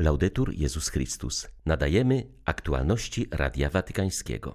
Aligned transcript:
Laudetur 0.00 0.54
Jezus 0.54 0.88
Chrystus. 0.88 1.48
Nadajemy 1.66 2.26
aktualności 2.44 3.26
Radia 3.30 3.70
Watykańskiego. 3.70 4.54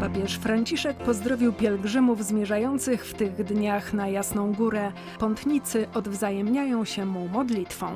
Papież 0.00 0.34
Franciszek 0.34 0.96
pozdrowił 0.96 1.52
pielgrzymów 1.52 2.24
zmierzających 2.24 3.06
w 3.06 3.14
tych 3.14 3.44
dniach 3.44 3.92
na 3.92 4.08
Jasną 4.08 4.52
Górę. 4.52 4.92
Pątnicy 5.18 5.86
odwzajemniają 5.94 6.84
się 6.84 7.06
mu 7.06 7.28
modlitwą. 7.28 7.94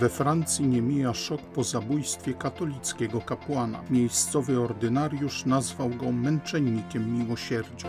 We 0.00 0.08
Francji 0.08 0.66
nie 0.66 0.82
mija 0.82 1.14
szok 1.14 1.40
po 1.40 1.64
zabójstwie 1.64 2.34
katolickiego 2.34 3.20
kapłana. 3.20 3.82
Miejscowy 3.90 4.60
ordynariusz 4.60 5.44
nazwał 5.44 5.88
go 5.88 6.12
męczennikiem 6.12 7.18
miłosierdzia. 7.18 7.88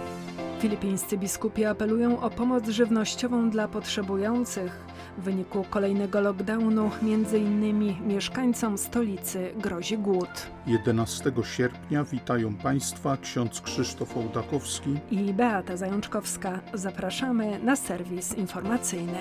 Filipińscy 0.60 1.18
biskupi 1.18 1.66
apelują 1.66 2.20
o 2.22 2.30
pomoc 2.30 2.70
żywnościową 2.70 3.50
dla 3.50 3.68
potrzebujących. 3.68 4.86
W 5.18 5.24
wyniku 5.24 5.66
kolejnego 5.70 6.22
lockdownu 6.22 6.92
między 7.02 7.40
innymi 7.40 7.98
mieszkańcom 8.08 8.78
stolicy 8.78 9.52
grozi 9.58 9.98
głód. 9.98 10.30
11 10.68 11.32
sierpnia 11.44 12.04
witają 12.04 12.56
Państwa 12.56 13.18
ksiądz 13.18 13.62
Krzysztof 13.62 14.18
Ołdakowski 14.18 15.00
I 15.12 15.34
Beata 15.34 15.78
Zajączkowska. 15.78 16.60
Zapraszamy 16.74 17.60
na 17.60 17.76
serwis 17.76 18.38
informacyjny. 18.38 19.20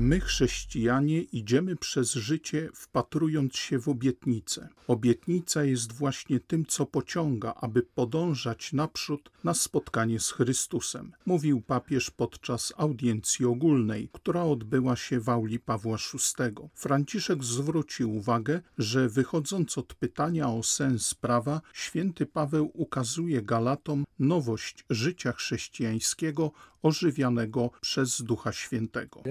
My, 0.00 0.20
chrześcijanie, 0.20 1.20
idziemy 1.22 1.76
przez 1.76 2.12
życie 2.12 2.68
wpatrując 2.74 3.56
się 3.56 3.78
w 3.78 3.88
obietnicę. 3.88 4.68
Obietnica 4.86 5.64
jest 5.64 5.92
właśnie 5.92 6.40
tym, 6.40 6.66
co 6.66 6.86
pociąga, 6.86 7.54
aby 7.56 7.82
podążać 7.82 8.72
naprzód 8.72 9.30
na 9.44 9.54
spotkanie 9.54 10.20
z 10.20 10.30
Chrystusem, 10.30 11.12
mówił 11.26 11.60
papież 11.60 12.10
podczas 12.10 12.72
audiencji 12.76 13.46
ogólnej, 13.46 14.08
która 14.12 14.42
odbyła 14.42 14.96
się 14.96 15.20
w 15.20 15.28
auli 15.28 15.58
Pawła 15.58 15.96
VI. 15.96 16.68
Franciszek 16.74 17.44
zwrócił 17.44 18.16
uwagę, 18.16 18.60
że 18.78 19.08
wychodząc 19.08 19.78
od 19.78 19.94
pytania 19.94 20.48
o 20.48 20.62
sens 20.62 21.14
prawa, 21.14 21.60
święty 21.72 22.26
Paweł 22.26 22.70
ukazuje 22.74 23.42
Galatom 23.42 24.04
nowość 24.18 24.84
życia 24.90 25.32
chrześcijańskiego 25.32 26.52
ożywianego 26.82 27.70
przez 27.80 28.22
Ducha 28.22 28.52
Świętego. 28.52 29.22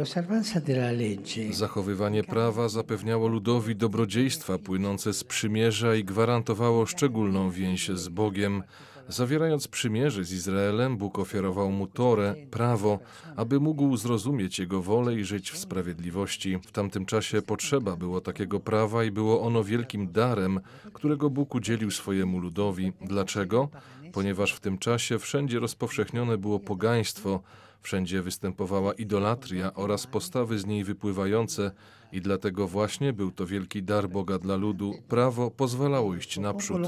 Zachowywanie 1.52 2.24
prawa 2.24 2.70
zapewniało 2.70 3.28
ludowi 3.28 3.76
dobrodziejstwa 3.76 4.58
płynące 4.58 5.14
z 5.14 5.24
przymierza 5.24 5.96
i 5.96 6.04
gwarantowało 6.04 6.86
szczególną 6.86 7.52
więź 7.52 7.90
z 7.90 8.10
Bogiem. 8.10 8.64
Zawierając 9.10 9.68
przymierze 9.68 10.24
z 10.24 10.32
Izraelem, 10.34 10.98
Bóg 10.98 11.20
ofiarował 11.20 11.72
mu 11.72 11.88
Torę, 11.88 12.36
prawo, 12.52 13.00
aby 13.36 13.60
mógł 13.60 13.98
zrozumieć 13.98 14.60
jego 14.60 14.82
wolę 14.82 15.16
i 15.16 15.24
żyć 15.24 15.52
w 15.52 15.58
sprawiedliwości. 15.58 16.60
W 16.68 16.72
tamtym 16.72 17.06
czasie 17.06 17.42
potrzeba 17.42 17.96
było 17.96 18.22
takiego 18.22 18.60
prawa 18.60 19.04
i 19.04 19.12
było 19.12 19.42
ono 19.42 19.64
wielkim 19.64 20.12
darem, 20.12 20.60
którego 20.94 21.30
Bóg 21.30 21.56
udzielił 21.56 21.92
swojemu 21.92 22.40
ludowi. 22.40 22.94
Dlaczego? 23.02 23.70
Ponieważ 24.12 24.54
w 24.54 24.60
tym 24.60 24.78
czasie 24.78 25.20
wszędzie 25.20 25.60
rozpowszechnione 25.60 26.38
było 26.38 26.60
pogaństwo, 26.60 27.44
Wszędzie 27.82 28.22
występowała 28.22 28.94
idolatria 28.94 29.74
oraz 29.74 30.08
postawy 30.08 30.60
z 30.60 30.66
niej 30.66 30.84
wypływające, 30.84 31.72
i 32.12 32.22
dlatego 32.22 32.68
właśnie 32.68 33.14
był 33.14 33.32
to 33.32 33.46
wielki 33.46 33.84
dar 33.84 34.10
Boga 34.10 34.40
dla 34.40 34.56
ludu. 34.56 34.94
Prawo 35.08 35.52
pozwalało 35.52 36.16
iść 36.16 36.38
naprzód. 36.38 36.82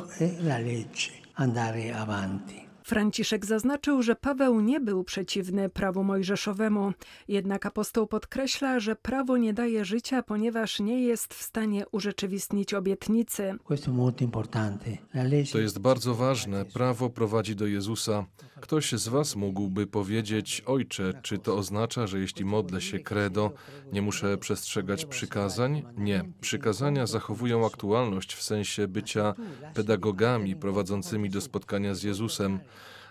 Franciszek 2.92 3.45
zaznaczył, 3.45 4.02
że 4.03 4.16
Paweł 4.16 4.61
nie 4.61 4.80
był 4.80 5.03
przeciwny 5.03 5.70
prawu 5.70 6.03
mojżeszowemu, 6.03 6.94
jednak 7.28 7.66
apostoł 7.66 8.08
podkreśla, 8.08 8.80
że 8.80 8.95
prawo 8.95 9.38
nie 9.38 9.53
daje 9.53 9.86
życia, 9.86 10.23
ponieważ 10.23 10.80
nie 10.80 11.03
jest 11.03 11.33
w 11.33 11.42
stanie 11.42 11.86
urzeczywistnić 11.92 12.73
obietnicy. 12.73 13.54
To 15.52 15.60
jest 15.60 15.80
bardzo 15.80 16.15
ważne. 16.15 16.65
Prawo 16.65 17.10
prowadzi 17.10 17.55
do 17.55 17.65
Jezusa. 17.65 18.26
Ktoś 18.61 18.92
z 18.92 19.08
Was 19.08 19.36
mógłby 19.36 19.88
powiedzieć: 19.88 20.64
Ojcze, 20.66 21.14
czy 21.22 21.38
to 21.38 21.58
oznacza, 21.58 22.08
że 22.08 22.20
jeśli 22.20 22.45
modlę 22.45 22.82
się 22.82 22.99
credo, 22.99 23.52
nie 23.94 24.02
muszę 24.02 24.38
przestrzegać 24.38 25.05
przykazań? 25.05 25.83
Nie. 25.98 26.23
Przykazania 26.42 27.05
zachowują 27.08 27.66
aktualność 27.66 28.33
w 28.33 28.42
sensie 28.44 28.88
bycia 28.88 29.33
pedagogami 29.73 30.55
prowadzącymi 30.55 31.30
do 31.30 31.42
spotkania 31.42 31.95
z 31.95 32.04
Jezusem. 32.04 32.60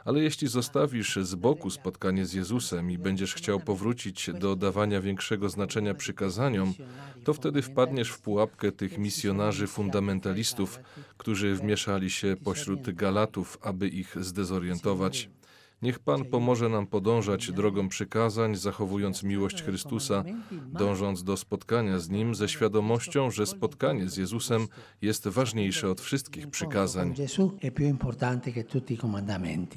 Ale 0.05 0.21
jeśli 0.21 0.49
zostawisz 0.49 1.17
z 1.23 1.35
boku 1.35 1.71
spotkanie 1.71 2.27
z 2.27 2.33
Jezusem 2.33 2.91
i 2.91 2.99
będziesz 2.99 3.35
chciał 3.35 3.61
powrócić 3.61 4.31
do 4.41 4.57
dawania 4.57 5.01
większego 5.01 5.49
znaczenia 5.49 5.95
przykazaniom, 5.95 6.75
to 7.25 7.35
wtedy 7.35 7.63
wpadniesz 7.63 8.11
w 8.11 8.21
pułapkę 8.21 8.73
tych 8.73 8.99
misjonarzy 8.99 9.67
fundamentalistów, 9.67 10.81
którzy 11.19 11.55
wmieszali 11.55 12.11
się 12.11 12.37
pośród 12.45 12.91
Galatów, 12.91 13.59
aby 13.63 13.89
ich 13.89 14.17
zdezorientować. 14.25 15.29
Niech 15.83 15.99
Pan 15.99 16.25
pomoże 16.25 16.69
nam 16.69 16.87
podążać 16.87 17.53
drogą 17.53 17.89
przykazań, 17.89 18.57
zachowując 18.57 19.23
miłość 19.23 19.63
Chrystusa, 19.63 20.25
dążąc 20.67 21.25
do 21.25 21.37
spotkania 21.37 21.99
z 21.99 22.11
Nim 22.11 22.35
ze 22.35 22.49
świadomością, 22.49 23.31
że 23.31 23.47
spotkanie 23.47 24.09
z 24.09 24.17
Jezusem 24.17 24.67
jest 25.03 25.29
ważniejsze 25.29 25.91
od 25.91 26.01
wszystkich 26.01 26.51
przykazań. 26.51 27.15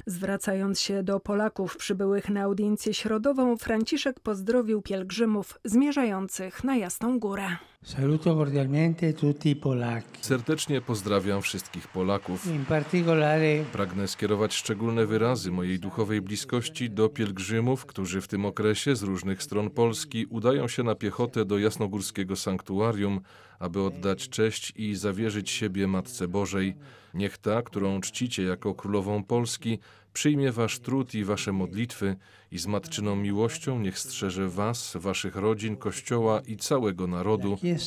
Zwracając 0.06 0.80
się 0.80 1.02
do 1.02 1.20
Polaków 1.20 1.76
przybyłych 1.76 2.30
na 2.30 2.42
audiencję 2.42 2.94
środową, 2.94 3.56
Franciszek 3.56 4.20
pozdrowił 4.20 4.82
pielgrzymów 4.82 5.58
zmierzających 5.64 6.64
na 6.64 6.76
Jasną 6.76 7.18
Górę. 7.18 7.46
Saluto 7.84 8.34
cordialmente 8.34 9.12
tutti 9.12 9.56
Polacchi. 9.56 10.18
Serdecznie 10.20 10.80
pozdrawiam 10.80 11.42
wszystkich 11.42 11.88
Polaków. 11.88 12.46
In 12.46 12.64
particolare 12.64 13.64
Pragnę 13.72 14.08
skierować 14.08 14.54
szczególne 14.54 15.06
wyrazy 15.06 15.50
mojej 15.50 15.78
duchowej 15.78 16.22
bliskości 16.22 16.90
do 16.90 17.08
pielgrzymów, 17.08 17.86
którzy 17.86 18.20
w 18.20 18.28
tym 18.28 18.44
okresie 18.44 18.96
z 18.96 19.02
różnych 19.02 19.42
stron 19.42 19.70
Polski 19.70 20.26
udają 20.26 20.68
się 20.68 20.82
na 20.82 20.94
piechotę 20.94 21.44
do 21.44 21.58
jasnogórskiego 21.58 22.36
sanktuarium, 22.36 23.20
aby 23.58 23.82
oddać 23.82 24.28
cześć 24.28 24.72
i 24.76 24.94
zawierzyć 24.94 25.50
siebie 25.50 25.86
Matce 25.86 26.28
Bożej. 26.28 26.74
Niech 27.14 27.38
ta, 27.38 27.62
którą 27.62 28.00
czcicie 28.00 28.42
jako 28.42 28.74
królową 28.74 29.24
Polski, 29.24 29.78
przyjmie 30.14 30.52
wasz 30.52 30.78
trud 30.78 31.14
i 31.14 31.24
wasze 31.24 31.52
modlitwy 31.52 32.16
i 32.50 32.58
z 32.58 32.66
matczyną 32.66 33.16
miłością 33.16 33.78
niech 33.78 33.98
strzeże 33.98 34.48
was, 34.48 34.96
waszych 34.96 35.36
rodzin, 35.36 35.76
Kościoła 35.76 36.40
i 36.46 36.56
całego 36.56 37.06
narodu. 37.06 37.58
E 37.64 37.78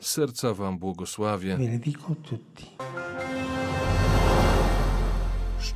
serca 0.00 0.54
wam 0.54 0.78
błogosławię. 0.78 1.56
Benedico 1.56 2.14
tutti. 2.14 2.66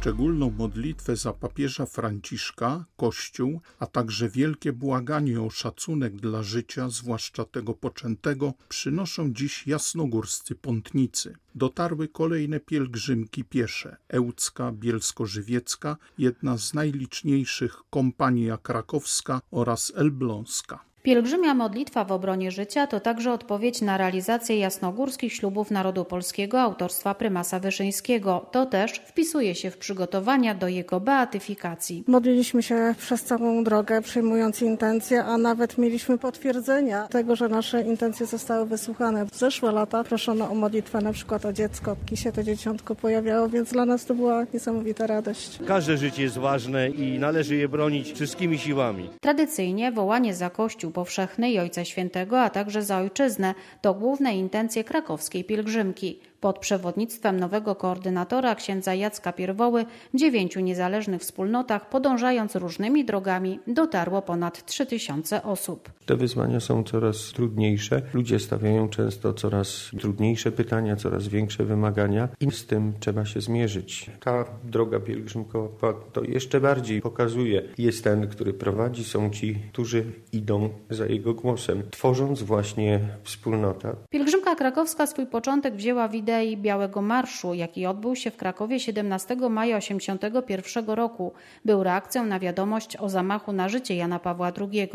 Szczególną 0.05 0.51
modlitwę 0.51 1.17
za 1.17 1.33
papieża 1.33 1.87
Franciszka, 1.87 2.85
Kościół, 2.97 3.61
a 3.79 3.87
także 3.87 4.29
wielkie 4.29 4.73
błaganie 4.73 5.41
o 5.41 5.51
szacunek 5.51 6.17
dla 6.17 6.43
życia, 6.43 6.89
zwłaszcza 6.89 7.45
tego 7.45 7.75
poczętego, 7.75 8.55
przynoszą 8.69 9.33
dziś 9.33 9.67
jasnogórscy 9.67 10.55
pątnicy. 10.55 11.37
Dotarły 11.55 12.09
kolejne 12.09 12.61
pielgrzymki 12.61 13.45
piesze. 13.45 13.97
Ełcka, 14.09 14.73
Bielsko-Żywiecka, 14.73 15.97
jedna 16.19 16.59
z 16.59 16.75
najliczniejszych 16.75 17.83
Kompania 17.91 18.57
Krakowska 18.57 19.41
oraz 19.51 19.93
Elbląska. 19.97 20.94
Pielgrzymia 21.05 21.55
modlitwa 21.55 22.05
w 22.05 22.13
obronie 22.13 22.51
życia 22.51 22.87
to 22.87 23.01
także 23.01 23.33
odpowiedź 23.33 23.81
na 23.81 23.99
realizację 23.99 24.59
jasnogórskich 24.59 25.33
ślubów 25.33 25.71
narodu 25.71 26.05
polskiego 26.05 26.61
autorstwa 26.61 27.15
prymasa 27.15 27.61
Wyszyńskiego. 27.61 28.47
To 28.51 28.67
też 28.67 28.93
wpisuje 28.93 29.55
się 29.55 29.71
w 29.71 29.79
przygotowania 29.79 30.55
do 30.55 30.69
jego 30.69 31.01
beatyfikacji. 31.01 32.05
Modliliśmy 32.07 32.63
się 32.63 32.95
przez 32.99 33.25
całą 33.25 33.65
drogę, 33.65 34.03
przyjmując 34.03 34.63
intencje, 34.63 35.25
a 35.25 35.39
nawet 35.39 35.79
mieliśmy 35.79 36.19
potwierdzenia 36.19 37.09
tego, 37.09 37.37
że 37.37 37.49
nasze 37.49 37.83
intencje 37.83 38.27
zostały 38.27 38.67
wysłuchane. 38.67 39.27
W 39.27 39.37
zeszłe 39.37 39.73
lata 39.73 40.05
proszono 40.05 40.51
o 40.51 40.55
modlitwę 40.55 41.01
na 41.01 41.13
przykład 41.13 41.45
o 41.45 41.53
dziecko. 41.53 41.97
KISie 42.07 42.33
to 42.33 42.43
dzieciątko 42.43 42.95
pojawiało, 42.95 43.49
więc 43.49 43.73
dla 43.73 43.85
nas 43.85 44.05
to 44.05 44.15
była 44.15 44.47
niesamowita 44.55 45.07
radość. 45.07 45.59
Każde 45.67 45.97
życie 45.97 46.23
jest 46.23 46.39
ważne 46.39 46.91
i 46.91 47.19
należy 47.19 47.57
je 47.57 47.69
bronić 47.69 48.13
wszystkimi 48.13 48.59
siłami. 48.59 49.11
Tradycyjnie 49.21 49.93
wołanie 49.93 50.35
za 50.35 50.51
Kościół 50.51 50.94
powszechny 50.95 51.51
i 51.51 51.59
Ojca 51.59 51.85
Świętego, 51.85 52.41
a 52.41 52.51
także 52.51 52.83
za 52.83 52.99
Ojczyznę 52.99 53.55
to 53.81 53.95
główne 53.95 54.37
intencje 54.37 54.85
krakowskiej 54.85 55.45
pielgrzymki. 55.45 56.21
Pod 56.45 56.59
przewodnictwem 56.59 57.41
nowego 57.41 57.75
koordynatora 57.75 58.55
księdza 58.55 58.95
Jacka 58.95 59.33
Pierwoły 59.33 59.85
w 60.15 60.17
dziewięciu 60.17 60.61
niezależnych 60.61 61.21
wspólnotach, 61.23 61.89
podążając 61.89 62.57
różnymi 62.57 63.05
drogami, 63.05 63.61
dotarło 63.67 64.23
ponad 64.23 64.67
3000 64.67 65.43
osób. 65.43 65.91
Te 66.07 66.17
wyzwania 66.17 66.61
są 66.61 66.85
coraz 66.85 67.33
trudniejsze. 67.33 68.03
Ludzie 68.15 68.39
stawiają 68.39 68.89
często 68.89 69.33
coraz 69.33 69.91
trudniejsze 70.01 70.53
pytania, 70.53 70.97
coraz 70.97 71.29
większe 71.29 71.65
wymagania 71.65 72.29
i 72.41 72.51
z 72.51 72.67
tym 72.67 72.93
trzeba 73.01 73.25
się 73.25 73.41
zmierzyć. 73.41 74.11
Ta 74.21 74.45
droga 74.65 75.01
pielgrzymkowa 75.01 75.95
to 76.13 76.25
jeszcze 76.25 76.61
bardziej 76.61 77.01
pokazuje. 77.01 77.63
Jest 77.79 78.05
ten, 78.05 78.29
który 78.29 78.55
prowadzi, 78.55 79.05
są 79.05 79.31
ci, 79.31 79.59
którzy 79.73 80.05
idą 80.33 80.69
za 80.91 81.07
jego 81.07 81.35
głosem, 81.35 81.83
tworząc 81.91 82.43
właśnie 82.43 83.01
wspólnotę. 83.23 83.97
Pielgrzymka 84.11 84.55
krakowska 84.55 85.07
swój 85.07 85.27
początek 85.27 85.75
wzięła 85.75 86.09
w 86.09 86.15
idei 86.15 86.34
Białego 86.57 87.03
Marszu, 87.03 87.55
jaki 87.55 87.87
odbył 87.87 88.17
się 88.17 88.31
w 88.31 88.37
Krakowie 88.37 88.81
17 88.81 89.37
maja 89.37 89.81
1981 89.81 90.95
roku. 90.95 91.33
Był 91.65 91.83
reakcją 91.83 92.27
na 92.27 92.39
wiadomość 92.39 92.97
o 92.97 93.09
zamachu 93.09 93.53
na 93.53 93.69
życie 93.69 93.97
Jana 93.97 94.19
Pawła 94.19 94.53
II. 94.61 94.89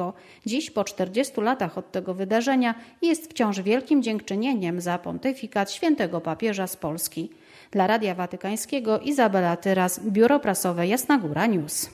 Dziś, 0.45 0.71
po 0.71 0.83
40 0.83 1.41
latach 1.41 1.77
od 1.77 1.91
tego 1.91 2.13
wydarzenia, 2.13 2.75
jest 3.01 3.31
wciąż 3.31 3.62
wielkim 3.62 4.03
dziękczynieniem 4.03 4.81
za 4.81 4.97
pontyfikat 4.97 5.71
świętego 5.71 6.21
papieża 6.21 6.68
z 6.68 6.75
Polski. 6.75 7.30
Dla 7.71 7.88
Radia 7.88 8.15
Watykańskiego 8.15 9.00
Izabela 9.00 9.57
Tyras, 9.57 10.00
Biuro 10.00 10.39
Prasowe 10.39 10.88
Jasna 10.88 11.18
Góra 11.18 11.45
News. 11.45 11.89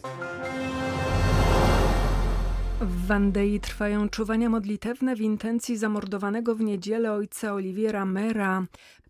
W 2.81 3.07
Wandei 3.07 3.59
trwają 3.59 4.09
czuwania 4.09 4.49
modlitewne 4.49 5.15
w 5.15 5.21
intencji 5.21 5.77
zamordowanego 5.77 6.55
w 6.55 6.61
niedzielę 6.61 7.11
ojca 7.11 7.53
Oliwiera 7.53 8.05
Mera. 8.05 8.65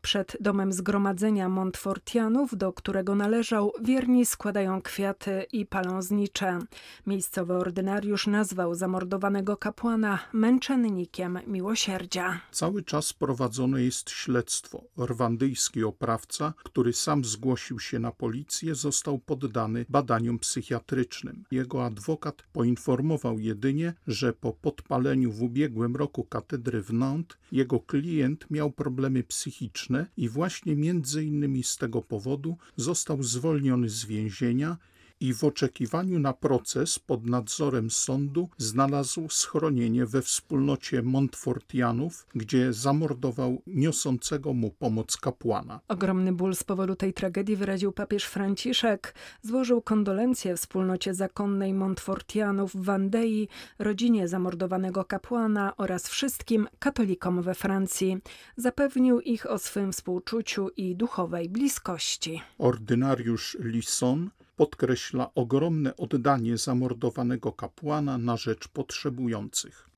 Przed 0.06 0.38
domem 0.40 0.74
zgromadzenia 0.74 1.50
Montfortianów, 1.50 2.57
do 2.57 2.74
którego 2.74 3.16
należał, 3.16 3.72
wierni 3.81 4.25
składają 4.25 4.81
kwiaty 4.81 5.46
i 5.52 5.66
palą 5.66 6.02
znicze. 6.02 6.60
Miejscowy 7.07 7.54
ordynariusz 7.54 8.28
nazwał 8.28 8.75
zamordowanego 8.75 9.57
kapłana 9.57 10.19
męczennikiem 10.34 11.40
miłosierdzia. 11.48 12.42
Cały 12.52 12.84
czas 12.84 13.13
prowadzone 13.13 13.84
jest 13.84 14.10
śledztwo. 14.10 14.84
Rwandyjski 14.98 15.84
oprawca, 15.84 16.54
który 16.63 16.94
sam 16.94 17.25
zgłosił 17.25 17.80
się 17.80 18.00
na 18.00 18.12
policję, 18.12 18.75
został 18.75 19.19
poddany 19.19 19.86
badaniom 19.90 20.40
psychiatrycznym. 20.40 21.44
Jego 21.51 21.86
adwokat 21.86 22.44
poinformował 22.54 23.40
jedynie, 23.40 23.94
że 24.08 24.34
po 24.34 24.54
podpaleniu 24.54 25.31
w 25.31 25.44
ubiegłym 25.44 25.96
roku 25.96 26.24
katedry 26.24 26.81
w 26.81 26.94
Nantes 26.94 27.38
jego 27.51 27.80
klient 27.80 28.46
miał 28.51 28.72
problemy 28.72 29.24
psychiczne 29.24 29.95
i 30.18 30.30
właśnie 30.30 30.76
między 30.76 31.24
innymi 31.24 31.64
z 31.64 31.78
tego 31.78 32.02
powodu 32.02 32.58
został 32.78 33.24
zwolniony 33.24 33.90
z 33.90 34.06
więzienia 34.06 34.78
i 35.20 35.34
w 35.34 35.44
oczekiwaniu 35.44 36.20
na 36.20 36.34
proces 36.34 37.00
pod 37.00 37.26
nadzorem 37.26 37.90
sądu 37.90 38.50
znalazł 38.58 39.30
schronienie 39.30 40.06
we 40.06 40.22
wspólnocie 40.22 41.02
Montfortianów, 41.02 42.28
gdzie 42.36 42.74
zamordował 42.74 43.62
niosącego 43.68 44.54
mu 44.54 44.72
pomoc 44.72 45.18
kapłana. 45.18 45.80
Ogromny 45.88 46.34
ból 46.34 46.56
z 46.56 46.64
powodu 46.64 46.96
tej 46.96 47.14
tragedii 47.14 47.56
wyraził 47.56 47.92
papież 47.92 48.24
Franciszek. 48.24 49.16
Złożył 49.42 49.82
kondolencje 49.82 50.56
wspólnocie 50.56 51.14
zakonnej 51.14 51.74
Montfortianów 51.74 52.74
w 52.74 52.84
Wandei, 52.84 53.48
rodzinie 53.80 54.28
zamordowanego 54.28 55.06
kapłana 55.06 55.78
oraz 55.78 56.10
wszystkim 56.10 56.68
katolikom 56.80 57.42
we 57.42 57.56
Francji. 57.56 58.18
Zapewnił 58.58 59.22
ich 59.22 59.52
o 59.52 59.60
swym 59.60 59.92
współczuciu 59.92 60.70
i 60.78 60.96
duchowej 60.96 61.50
bliskości. 61.50 62.42
Ordynariusz 62.58 63.58
Lisson 63.60 64.30
podkreśla 64.56 65.30
ogromne 65.36 65.98
oddanie 65.98 66.57
zamordowanego 66.57 67.52
kapłana 67.52 68.18
na 68.18 68.38
rzecz 68.38 68.68
potrzebujących. 68.68 69.90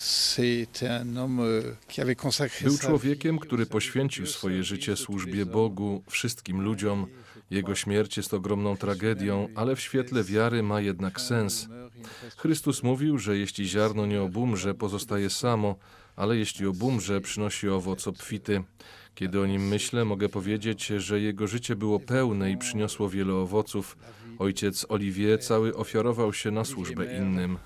Był 2.63 2.77
człowiekiem, 2.77 3.39
który 3.39 3.65
poświęcił 3.65 4.27
swoje 4.27 4.63
życie 4.63 4.95
służbie 4.95 5.45
Bogu, 5.45 6.04
wszystkim 6.09 6.62
ludziom. 6.62 7.07
Jego 7.50 7.75
śmierć 7.75 8.18
jest 8.18 8.33
ogromną 8.33 8.77
tragedią, 8.77 9.48
ale 9.56 9.75
w 9.75 9.81
świetle 9.81 10.24
wiary 10.24 10.63
ma 10.63 10.81
jednak 10.81 11.21
sens. 11.21 11.68
Chrystus 12.38 12.83
mówił, 12.83 13.18
że 13.18 13.38
jeśli 13.38 13.68
ziarno 13.68 14.06
nie 14.06 14.21
obumrze, 14.21 14.74
pozostaje 14.74 15.30
samo, 15.30 15.75
ale 16.15 16.38
jeśli 16.38 16.65
obumrze, 16.65 17.21
przynosi 17.21 17.69
owoc 17.69 18.07
obfity. 18.07 18.63
Kiedy 19.15 19.42
o 19.42 19.45
nim 19.45 19.68
myślę, 19.68 20.06
mogę 20.06 20.30
powiedzieć, 20.30 20.86
że 20.88 21.19
jego 21.19 21.48
życie 21.48 21.75
było 21.75 22.00
pełne 22.00 22.51
i 22.51 22.57
przyniosło 22.57 23.10
wiele 23.10 23.33
owoców. 23.33 23.98
Ojciec 24.39 24.86
Olivier 24.89 25.44
cały 25.44 25.75
ofiarował 25.75 26.34
się 26.34 26.51
na 26.51 26.66
służbę 26.66 27.18
innym. 27.18 27.57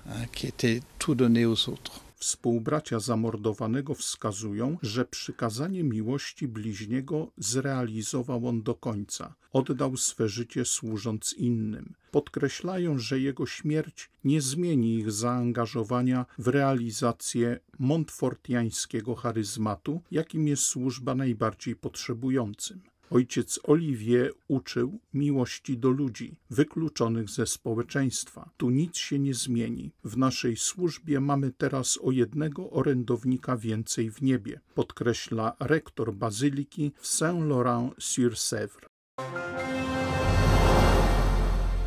Współbracia 2.16 3.00
zamordowanego 3.00 3.94
wskazują, 3.94 4.78
że 4.82 5.04
przykazanie 5.04 5.84
miłości 5.84 6.48
bliźniego 6.48 7.32
zrealizował 7.38 8.48
on 8.48 8.62
do 8.62 8.74
końca. 8.74 9.34
Oddał 9.52 9.96
swe 9.96 10.28
życie 10.28 10.64
służąc 10.64 11.32
innym. 11.32 11.94
Podkreślają, 12.10 12.98
że 12.98 13.20
jego 13.20 13.46
śmierć 13.46 14.10
nie 14.24 14.40
zmieni 14.40 14.94
ich 14.98 15.12
zaangażowania 15.12 16.26
w 16.38 16.48
realizację 16.48 17.58
montfortiańskiego 17.78 19.14
charyzmatu, 19.14 20.02
jakim 20.10 20.48
jest 20.48 20.62
służba 20.62 21.14
najbardziej 21.14 21.76
potrzebującym. 21.76 22.91
Ojciec 23.14 23.60
Olivier 23.62 24.32
uczył 24.48 24.98
miłości 25.14 25.78
do 25.78 25.90
ludzi, 25.90 26.36
wykluczonych 26.50 27.30
ze 27.30 27.46
społeczeństwa. 27.46 28.50
Tu 28.56 28.70
nic 28.70 28.96
się 28.96 29.18
nie 29.18 29.34
zmieni. 29.34 29.92
W 30.04 30.16
naszej 30.16 30.56
służbie 30.56 31.20
mamy 31.20 31.50
teraz 31.50 31.98
o 32.02 32.10
jednego 32.10 32.70
orędownika 32.70 33.56
więcej 33.56 34.10
w 34.10 34.22
niebie, 34.22 34.60
podkreśla 34.74 35.56
rektor 35.60 36.14
bazyliki 36.14 36.92
w 36.96 37.06
Saint-Laurent-sur-Sèvre. 37.06 38.91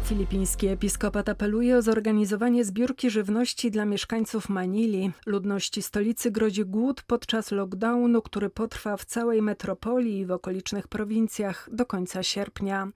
Filipiński 0.06 0.68
episkopat 0.68 1.30
apeluje 1.30 1.78
o 1.78 1.82
zorganizowanie 1.82 2.66
zbiórki 2.66 3.10
żywności 3.10 3.72
dla 3.72 3.86
mieszkańców 3.86 4.50
Manili. 4.50 5.12
Ludności 5.26 5.82
stolicy 5.82 6.32
grozi 6.32 6.66
głód 6.66 7.02
podczas 7.02 7.52
lockdownu, 7.52 8.22
który 8.22 8.50
potrwa 8.50 8.98
w 8.98 9.06
całej 9.06 9.42
metropolii 9.42 10.20
i 10.20 10.26
w 10.26 10.32
okolicznych 10.32 10.88
prowincjach 10.88 11.70
do 11.72 11.86
końca 11.86 12.24
sierpnia. 12.24 12.88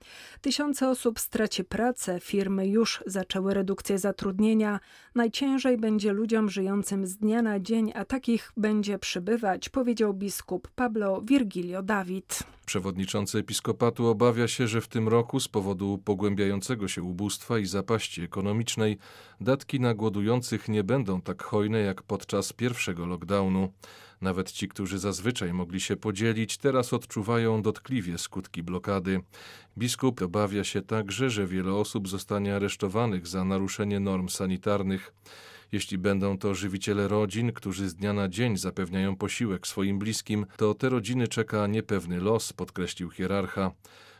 Tysiące 0.41 0.89
osób 0.89 1.19
straci 1.19 1.63
pracę, 1.63 2.19
firmy 2.19 2.67
już 2.67 3.03
zaczęły 3.05 3.53
redukcję 3.53 3.99
zatrudnienia. 3.99 4.79
Najciężej 5.15 5.77
będzie 5.77 6.13
ludziom 6.13 6.49
żyjącym 6.49 7.07
z 7.07 7.17
dnia 7.17 7.41
na 7.41 7.59
dzień, 7.59 7.91
a 7.95 8.05
takich 8.05 8.51
będzie 8.57 8.99
przybywać, 8.99 9.69
powiedział 9.69 10.13
biskup 10.13 10.67
Pablo 10.75 11.21
Virgilio 11.21 11.83
David. 11.83 12.43
Przewodniczący 12.69 13.37
episkopatu 13.37 14.07
obawia 14.07 14.47
się, 14.47 14.67
że 14.67 14.81
w 14.81 14.87
tym 14.87 15.07
roku 15.07 15.39
z 15.39 15.47
powodu 15.47 15.97
pogłębiającego 16.05 16.87
się 16.87 17.03
ubóstwa 17.03 17.59
i 17.59 17.65
zapaści 17.65 18.21
ekonomicznej 18.21 18.97
datki 19.41 19.79
na 19.79 19.93
głodujących 19.93 20.69
nie 20.69 20.83
będą 20.83 21.21
tak 21.21 21.43
hojne 21.43 21.79
jak 21.79 22.03
podczas 22.03 22.53
pierwszego 22.53 23.05
lockdownu. 23.05 23.73
Nawet 24.21 24.51
ci, 24.51 24.67
którzy 24.67 24.99
zazwyczaj 24.99 25.53
mogli 25.53 25.79
się 25.79 25.95
podzielić, 25.95 26.57
teraz 26.57 26.93
odczuwają 26.93 27.61
dotkliwie 27.61 28.17
skutki 28.17 28.63
blokady. 28.63 29.21
Biskup 29.77 30.21
obawia 30.21 30.63
się 30.63 30.81
także, 30.81 31.29
że 31.29 31.47
wiele 31.47 31.73
osób 31.73 32.07
zostanie 32.07 32.55
aresztowanych 32.55 33.27
za 33.27 33.45
naruszenie 33.45 33.99
norm 33.99 34.29
sanitarnych. 34.29 35.13
Jeśli 35.71 35.97
będą 35.97 36.37
to 36.37 36.55
żywiciele 36.55 37.07
rodzin, 37.07 37.51
którzy 37.53 37.89
z 37.89 37.95
dnia 37.95 38.13
na 38.13 38.27
dzień 38.27 38.57
zapewniają 38.57 39.15
posiłek 39.15 39.67
swoim 39.67 39.99
bliskim, 39.99 40.45
to 40.57 40.73
te 40.73 40.89
rodziny 40.89 41.27
czeka 41.27 41.67
niepewny 41.67 42.19
los, 42.19 42.53
podkreślił 42.53 43.09
hierarcha. 43.09 43.71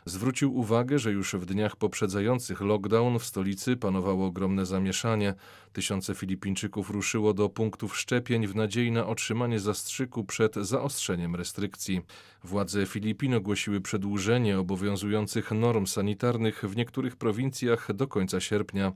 Zwrócił 0.04 0.56
uwagę, 0.56 0.98
że 0.98 1.12
już 1.12 1.34
w 1.34 1.46
dniach 1.46 1.76
poprzedzających 1.76 2.60
lockdown 2.60 3.18
w 3.18 3.24
stolicy 3.24 3.76
panowało 3.76 4.26
ogromne 4.26 4.66
zamieszanie. 4.66 5.34
Tysiące 5.72 6.14
Filipińczyków 6.14 6.90
ruszyło 6.90 7.34
do 7.34 7.48
punktów 7.48 7.96
szczepień 7.96 8.46
w 8.46 8.56
nadziei 8.56 8.90
na 8.92 9.06
otrzymanie 9.06 9.60
zastrzyku 9.60 10.24
przed 10.24 10.54
zaostrzeniem 10.54 11.36
restrykcji. 11.36 12.00
Władze 12.44 12.86
Filipin 12.86 13.34
ogłosiły 13.34 13.80
przedłużenie 13.80 14.58
obowiązujących 14.58 15.50
norm 15.50 15.86
sanitarnych 15.86 16.64
w 16.64 16.76
niektórych 16.76 17.16
prowincjach 17.16 17.92
do 17.92 18.08
końca 18.08 18.40
sierpnia. 18.40 18.92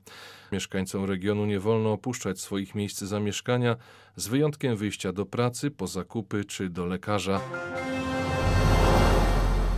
Mieszkańcom 0.53 1.05
regionu 1.05 1.47
nie 1.47 1.61
wolno 1.61 1.93
opuszczać 1.93 2.41
swoich 2.41 2.75
miejsc 2.75 3.01
zamieszkania, 3.01 3.77
z 4.17 4.29
wyjątkiem 4.29 4.77
wyjścia 4.77 5.13
do 5.13 5.27
pracy, 5.27 5.71
po 5.71 5.87
zakupy 5.87 6.45
czy 6.45 6.69
do 6.69 6.87
lekarza. 6.87 7.41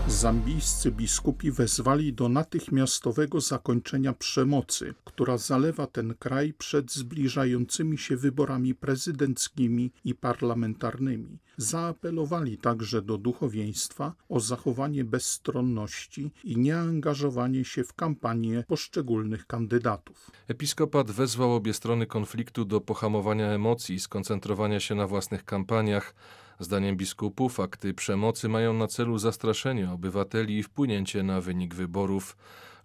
Zambijscy 0.08 0.92
biskupi 0.92 1.50
wezwali 1.50 2.12
do 2.12 2.28
natychmiastowego 2.28 3.40
zakończenia 3.40 4.12
przemocy, 4.12 4.94
która 5.04 5.38
zalewa 5.38 5.86
ten 5.86 6.14
kraj 6.14 6.52
przed 6.52 6.92
zbliżającymi 6.92 7.98
się 7.98 8.16
wyborami 8.16 8.74
prezydenckimi 8.74 9.90
i 10.04 10.14
parlamentarnymi. 10.14 11.38
Zaapelowali 11.56 12.58
także 12.58 13.02
do 13.02 13.18
duchowieństwa 13.18 14.14
o 14.28 14.40
zachowanie 14.40 15.04
bezstronności 15.04 16.30
i 16.44 16.56
nieangażowanie 16.56 17.64
się 17.64 17.84
w 17.84 17.94
kampanię 17.94 18.64
poszczególnych 18.68 19.46
kandydatów. 19.46 20.30
Episkopat 20.48 21.10
wezwał 21.10 21.54
obie 21.54 21.74
strony 21.74 22.06
konfliktu 22.06 22.64
do 22.64 22.80
pohamowania 22.80 23.46
emocji 23.46 23.94
i 23.94 24.00
skoncentrowania 24.00 24.80
się 24.80 24.94
na 24.94 25.06
własnych 25.06 25.44
kampaniach 25.44 26.14
Zdaniem 26.60 26.96
biskupów 26.96 27.60
akty 27.60 27.94
przemocy 27.94 28.48
mają 28.48 28.72
na 28.72 28.86
celu 28.86 29.18
zastraszenie 29.18 29.90
obywateli 29.90 30.58
i 30.58 30.62
wpłynięcie 30.62 31.22
na 31.22 31.40
wynik 31.40 31.74
wyborów. 31.74 32.36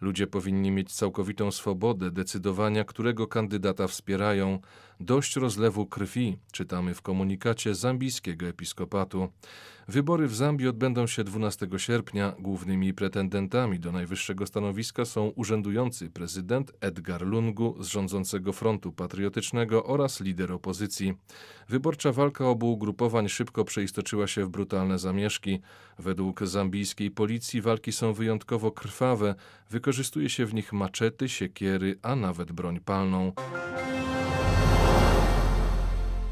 Ludzie 0.02 0.28
powinni 0.28 0.72
mieć 0.72 0.94
całkowitą 0.94 1.52
swobodę 1.52 2.12
decydowania, 2.12 2.84
którego 2.84 3.28
kandydata 3.28 3.88
wspierają. 3.88 4.60
Dość 5.00 5.36
rozlewu 5.36 5.86
krwi, 5.86 6.38
czytamy 6.52 6.94
w 6.94 7.02
komunikacie 7.02 7.76
zambijskiego 7.76 8.46
episkopatu. 8.46 9.30
Wybory 9.92 10.28
w 10.28 10.36
Zambii 10.36 10.68
odbędą 10.68 11.08
się 11.08 11.24
12 11.24 11.68
sierpnia. 11.78 12.34
Głównymi 12.40 12.94
pretendentami 12.94 13.80
do 13.80 13.92
najwyższego 13.92 14.48
stanowiska 14.48 15.06
są 15.06 15.28
urzędujący 15.28 16.10
prezydent 16.10 16.72
Edgar 16.82 17.22
Lungu 17.22 17.76
z 17.80 17.88
rządzącego 17.88 18.54
Frontu 18.54 18.92
Patriotycznego 18.92 19.86
oraz 19.86 20.22
lider 20.22 20.52
opozycji. 20.52 21.14
Wyborcza 21.70 22.12
walka 22.12 22.46
obu 22.46 22.72
ugrupowań 22.72 23.30
szybko 23.30 23.66
przeistoczyła 23.66 24.28
się 24.28 24.46
w 24.46 24.50
brutalne 24.50 25.00
zamieszki. 25.00 25.62
Według 26.00 26.44
zambijskiej 26.44 27.12
policji 27.12 27.62
walki 27.62 27.92
są 27.92 28.14
wyjątkowo 28.14 28.72
krwawe. 28.72 29.36
Wykorzystuje 29.70 30.30
się 30.30 30.46
w 30.46 30.54
nich 30.54 30.74
maczety, 30.74 31.30
siekiery, 31.30 32.00
a 32.02 32.16
nawet 32.16 32.52
broń 32.52 32.80
palną. 32.80 33.32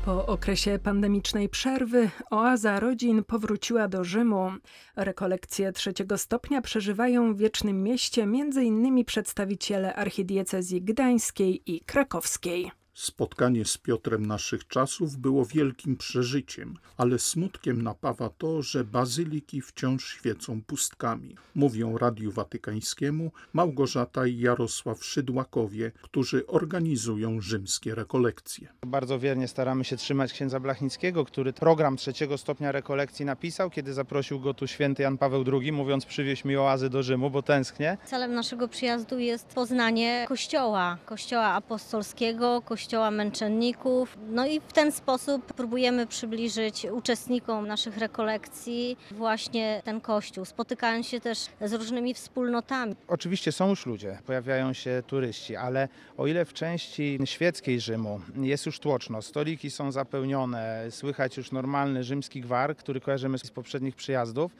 Po 0.09 0.25
okresie 0.25 0.79
pandemicznej 0.83 1.49
przerwy 1.49 2.09
oaza 2.31 2.79
rodzin 2.79 3.23
powróciła 3.23 3.87
do 3.87 4.03
Rzymu. 4.03 4.51
Rekolekcje 4.95 5.71
trzeciego 5.71 6.17
stopnia 6.17 6.61
przeżywają 6.61 7.33
w 7.33 7.37
Wiecznym 7.37 7.83
Mieście 7.83 8.23
m.in. 8.23 9.05
przedstawiciele 9.05 9.95
archidiecezji 9.95 10.81
gdańskiej 10.81 11.61
i 11.65 11.81
krakowskiej. 11.81 12.71
Spotkanie 12.93 13.65
z 13.65 13.77
Piotrem 13.77 14.25
naszych 14.25 14.67
czasów 14.67 15.17
było 15.17 15.45
wielkim 15.45 15.97
przeżyciem, 15.97 16.77
ale 16.97 17.19
smutkiem 17.19 17.81
napawa 17.81 18.29
to, 18.29 18.61
że 18.61 18.83
bazyliki 18.83 19.61
wciąż 19.61 20.07
świecą 20.13 20.61
pustkami. 20.61 21.35
Mówią 21.55 21.97
Radiu 21.97 22.31
Watykańskiemu 22.31 23.31
Małgorzata 23.53 24.27
i 24.27 24.39
Jarosław 24.39 25.05
Szydłakowie, 25.05 25.91
którzy 26.01 26.47
organizują 26.47 27.41
rzymskie 27.41 27.95
rekolekcje. 27.95 28.67
Bardzo 28.85 29.19
wiernie 29.19 29.47
staramy 29.47 29.83
się 29.83 29.97
trzymać 29.97 30.33
księdza 30.33 30.59
Blachnickiego, 30.59 31.25
który 31.25 31.53
program 31.53 31.97
trzeciego 31.97 32.37
stopnia 32.37 32.71
rekolekcji 32.71 33.25
napisał, 33.25 33.69
kiedy 33.69 33.93
zaprosił 33.93 34.39
go 34.39 34.53
tu 34.53 34.67
święty 34.67 35.03
Jan 35.03 35.17
Paweł 35.17 35.45
II, 35.53 35.71
mówiąc 35.71 36.05
przywieź 36.05 36.45
mi 36.45 36.57
oazy 36.57 36.89
do 36.89 37.03
Rzymu, 37.03 37.29
bo 37.29 37.41
tęsknię. 37.41 37.97
Celem 38.05 38.33
naszego 38.33 38.67
przyjazdu 38.67 39.19
jest 39.19 39.47
poznanie 39.47 40.25
kościoła, 40.27 40.97
kościoła 41.05 41.45
apostolskiego, 41.45 42.61
kościoła 42.65 42.88
Kościoła 42.89 43.11
Męczenników. 43.11 44.17
No 44.29 44.47
i 44.47 44.59
w 44.59 44.73
ten 44.73 44.91
sposób 44.91 45.53
próbujemy 45.53 46.07
przybliżyć 46.07 46.87
uczestnikom 46.91 47.67
naszych 47.67 47.97
rekolekcji 47.97 48.97
właśnie 49.11 49.81
ten 49.85 50.01
Kościół, 50.01 50.45
spotykając 50.45 51.07
się 51.07 51.21
też 51.21 51.45
z 51.61 51.73
różnymi 51.73 52.13
wspólnotami. 52.13 52.95
Oczywiście 53.07 53.51
są 53.51 53.69
już 53.69 53.85
ludzie, 53.85 54.17
pojawiają 54.25 54.73
się 54.73 55.03
turyści, 55.07 55.55
ale 55.55 55.87
o 56.17 56.27
ile 56.27 56.45
w 56.45 56.53
części 56.53 57.19
świeckiej 57.25 57.79
Rzymu 57.79 58.21
jest 58.35 58.65
już 58.65 58.79
tłoczno, 58.79 59.21
stoliki 59.21 59.71
są 59.71 59.91
zapełnione, 59.91 60.85
słychać 60.89 61.37
już 61.37 61.51
normalny 61.51 62.03
rzymski 62.03 62.41
gwar, 62.41 62.75
który 62.75 63.01
kojarzymy 63.01 63.37
z 63.37 63.51
poprzednich 63.51 63.95
przyjazdów, 63.95 64.51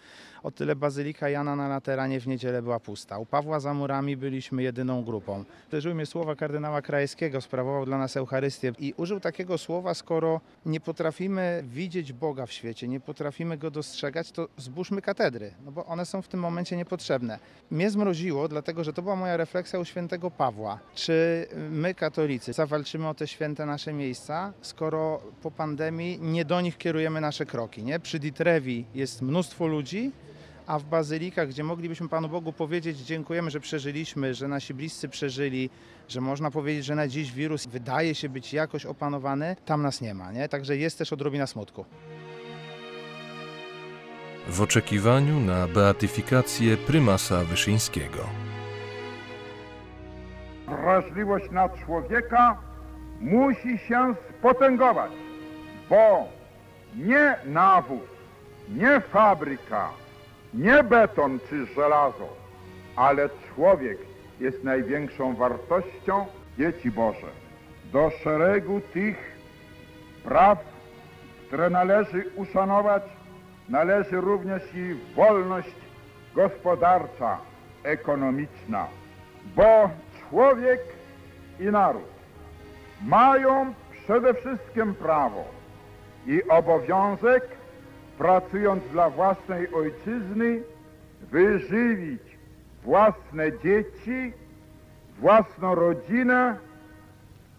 o 0.44 0.52
tyle 0.52 0.76
Bazylika 0.76 1.30
Jana 1.30 1.56
na 1.56 1.68
Lateranie 1.68 2.20
w 2.20 2.28
niedzielę 2.28 2.62
była 2.62 2.80
pusta. 2.80 3.18
U 3.18 3.26
Pawła 3.26 3.60
za 3.60 3.74
murami 3.74 4.18
byliśmy 4.18 4.64
jedyną 4.64 5.04
grupą. 5.04 5.44
Uderzyły 5.68 5.96
mnie 5.96 6.06
słowa 6.06 6.36
kardynała 6.36 6.82
Krajewskiego, 6.82 7.42
sprawował 7.42 7.86
dla 7.86 7.98
nas 8.10 8.18
Eucharystię 8.18 8.74
i 8.80 8.94
użył 8.98 9.20
takiego 9.20 9.58
słowa, 9.58 9.94
skoro 9.94 10.42
nie 10.66 10.80
potrafimy 10.80 11.64
widzieć 11.68 12.14
Boga 12.14 12.46
w 12.46 12.52
świecie, 12.52 12.88
nie 12.88 13.00
potrafimy 13.00 13.58
Go 13.58 13.72
dostrzegać, 13.72 14.32
to 14.32 14.48
zbóżmy 14.58 15.02
katedry, 15.02 15.54
no 15.66 15.72
bo 15.72 15.86
one 15.86 16.06
są 16.06 16.22
w 16.22 16.28
tym 16.28 16.40
momencie 16.40 16.78
niepotrzebne. 16.78 17.40
Mnie 17.72 17.90
zmroziło, 17.90 18.48
dlatego 18.48 18.84
że 18.84 18.94
to 18.94 19.02
była 19.02 19.16
moja 19.16 19.38
refleksja 19.38 19.80
u 19.80 19.86
świętego 19.86 20.32
Pawła. 20.32 20.80
Czy 20.96 21.48
my, 21.72 21.94
katolicy, 21.94 22.54
zawalczymy 22.54 23.08
o 23.08 23.14
te 23.14 23.28
święte 23.28 23.66
nasze 23.66 23.94
miejsca, 23.94 24.54
skoro 24.62 25.22
po 25.42 25.52
pandemii 25.52 26.20
nie 26.22 26.46
do 26.46 26.62
nich 26.62 26.78
kierujemy 26.78 27.22
nasze 27.22 27.46
kroki, 27.46 27.84
nie? 27.84 28.00
Przy 28.00 28.20
Ditrewi 28.20 28.86
jest 28.96 29.22
mnóstwo 29.22 29.68
ludzi, 29.68 30.12
a 30.70 30.80
w 30.80 30.84
bazylikach, 30.84 31.50
gdzie 31.50 31.64
moglibyśmy 31.64 32.10
Panu 32.10 32.30
Bogu 32.30 32.54
powiedzieć, 32.54 32.98
dziękujemy, 32.98 33.52
że 33.52 33.60
przeżyliśmy, 33.60 34.34
że 34.34 34.48
nasi 34.48 34.74
bliscy 34.74 35.10
przeżyli, 35.10 35.70
że 36.08 36.22
można 36.22 36.52
powiedzieć, 36.52 36.86
że 36.86 36.96
na 36.96 37.08
dziś 37.08 37.32
wirus 37.32 37.68
wydaje 37.68 38.16
się 38.16 38.30
być 38.30 38.54
jakoś 38.54 38.86
opanowany, 38.86 39.56
tam 39.66 39.82
nas 39.82 40.02
nie 40.02 40.14
ma, 40.14 40.32
nie? 40.32 40.50
Także 40.50 40.78
jest 40.78 40.98
też 40.98 41.14
odrobina 41.14 41.48
smutku. 41.48 41.86
W 44.48 44.62
oczekiwaniu 44.62 45.40
na 45.40 45.68
beatyfikację 45.68 46.78
prymasa 46.78 47.44
Wyszyńskiego. 47.46 48.20
Wrażliwość 50.68 51.52
na 51.52 51.70
człowieka 51.70 52.62
musi 53.20 53.78
się 53.88 54.16
spotęgować, 54.40 55.12
bo 55.90 56.28
nie 56.96 57.36
nawóz, 57.46 58.10
nie 58.70 59.02
fabryka, 59.02 59.90
nie 60.54 60.84
beton 60.84 61.40
czy 61.50 61.66
żelazo, 61.66 62.30
ale 62.96 63.30
człowiek 63.56 63.98
jest 64.40 64.64
największą 64.64 65.36
wartością 65.36 66.26
dzieci 66.58 66.92
Boże. 66.92 67.28
Do 67.92 68.10
szeregu 68.24 68.82
tych 68.94 69.38
praw, 70.24 70.58
które 71.48 71.70
należy 71.70 72.26
uszanować, 72.36 73.04
należy 73.70 74.22
również 74.22 74.64
i 74.74 74.96
wolność 75.16 75.76
gospodarcza, 76.36 77.38
ekonomiczna, 77.84 78.88
bo 79.56 79.90
człowiek 80.20 80.80
i 81.60 81.64
naród 81.64 82.10
mają 83.06 83.74
przede 84.04 84.34
wszystkim 84.34 84.96
prawo 84.96 85.44
i 86.28 86.44
obowiązek 86.50 87.59
pracując 88.20 88.84
dla 88.92 89.10
własnej 89.10 89.74
ojczyzny, 89.74 90.62
wyżywić 91.22 92.22
własne 92.84 93.60
dzieci, 93.64 94.34
własną 95.20 95.76
rodzinę, 95.76 96.58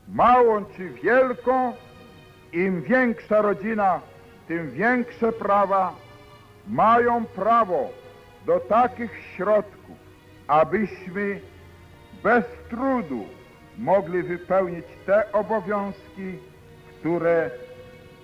małą 0.09 0.64
czy 0.64 0.90
wielką. 0.90 1.73
Im 2.52 2.83
większa 2.83 3.43
rodzina, 3.43 4.00
tym 4.49 4.71
większe 4.71 5.33
prawa 5.33 5.95
mają 6.69 7.25
prawo 7.25 7.88
do 8.47 8.61
takich 8.61 9.11
środków, 9.37 9.97
abyśmy 10.47 11.40
bez 12.23 12.45
trudu 12.71 13.25
mogli 13.79 14.23
wypełnić 14.23 14.87
te 15.07 15.33
obowiązki, 15.33 16.38
które 16.99 17.50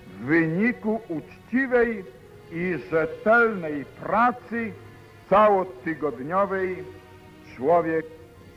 w 0.06 0.24
wyniku 0.24 1.00
uczciwej 1.08 2.04
i 2.52 2.78
rzetelnej 2.90 3.84
pracy 3.84 4.72
całotygodniowej 5.30 6.84
człowiek 7.56 8.06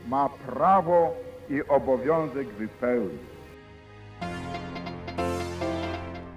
ma 0.08 0.28
prawo 0.28 1.14
i 1.50 1.62
obowiązek 1.68 2.48
wypełnić. 2.48 3.20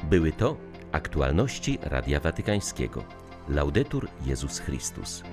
Były 0.03 0.31
to 0.31 0.57
aktualności 0.91 1.79
Radia 1.81 2.19
Watykańskiego. 2.19 3.03
Laudetur 3.49 4.07
Jezus 4.25 4.59
Chrystus. 4.59 5.23